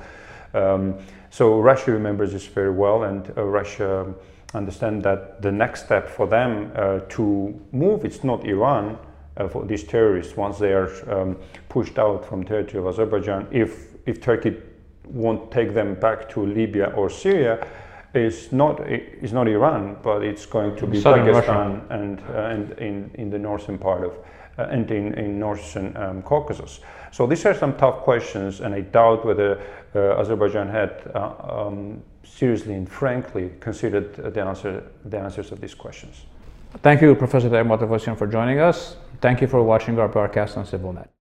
Um, 0.53 0.97
so 1.29 1.60
Russia 1.60 1.91
remembers 1.91 2.34
this 2.34 2.45
very 2.45 2.71
well, 2.71 3.03
and 3.03 3.31
uh, 3.38 3.43
Russia 3.43 4.13
understand 4.53 5.01
that 5.03 5.41
the 5.41 5.51
next 5.51 5.86
step 5.86 6.10
for 6.10 6.27
them 6.27 6.71
uh, 6.75 6.99
to 7.10 7.60
move, 7.71 8.05
it's 8.05 8.23
not 8.23 8.45
Iran, 8.45 8.97
uh, 9.38 9.47
for 9.47 9.65
these 9.65 9.84
terrorists 9.84 10.36
once 10.36 10.57
they 10.60 10.73
are 10.73 10.89
um, 11.10 11.38
pushed 11.69 11.97
out 11.97 12.25
from 12.25 12.43
territory 12.43 12.79
of 12.79 12.88
Azerbaijan. 12.88 13.47
If 13.51 13.91
if 14.05 14.19
Turkey 14.19 14.57
won't 15.05 15.51
take 15.51 15.73
them 15.73 15.95
back 15.95 16.27
to 16.29 16.45
Libya 16.45 16.88
or 16.95 17.10
Syria, 17.10 17.65
is 18.13 18.52
not 18.52 18.80
is 18.88 19.34
not 19.34 19.47
Iran, 19.47 19.97
but 20.04 20.24
it's 20.24 20.45
going 20.45 20.76
to 20.78 20.88
be 20.88 21.00
Southern 21.00 21.26
Pakistan 21.26 21.82
and 21.89 22.19
uh, 22.30 22.54
and 22.54 22.71
in 22.80 23.12
in 23.15 23.30
the 23.30 23.39
northern 23.39 23.78
part 23.78 24.04
of 24.04 24.13
uh, 24.58 24.63
and 24.63 24.89
in 24.91 25.13
in 25.13 25.39
northern 25.39 25.95
um, 25.97 26.21
Caucasus. 26.21 26.80
So 27.12 27.28
these 27.28 27.45
are 27.45 27.54
some 27.54 27.76
tough 27.78 28.02
questions, 28.04 28.62
and 28.62 28.74
I 28.74 28.82
doubt 28.82 29.26
whether 29.26 29.60
uh, 29.95 30.19
Azerbaijan 30.19 30.69
had 30.69 31.12
uh, 31.13 31.67
um, 31.67 32.02
seriously 32.24 32.74
and 32.74 32.89
frankly 32.89 33.52
considered 33.60 34.15
the 34.34 34.41
answer 34.41 34.84
the 35.06 35.17
answers 35.17 35.52
of 35.52 35.60
these 35.60 35.76
questions. 35.76 36.26
Thank 36.82 37.02
you, 37.02 37.15
Professor 37.15 37.50
Tayyip 37.50 38.17
for 38.17 38.28
joining 38.28 38.60
us. 38.60 38.95
Thank 39.19 39.41
you 39.41 39.47
for 39.47 39.62
watching 39.62 40.00
our 40.00 40.08
broadcast 40.08 40.58
on 40.58 40.65
CivilNet. 40.65 41.20